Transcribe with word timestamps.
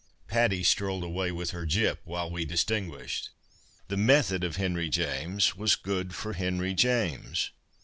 (Patty 0.27 0.63
strolled 0.63 1.03
away 1.03 1.31
with 1.31 1.51
her 1.51 1.63
Gyp 1.63 1.99
while 2.05 2.27
we 2.27 2.43
distinguished.)" 2.43 3.29
The 3.87 3.97
method 3.97 4.43
of 4.43 4.55
Henry 4.55 4.89
James 4.89 5.55
was 5.55 5.75
good 5.75 6.15
for 6.15 6.33
Henry 6.33 6.73
James. 6.73 7.51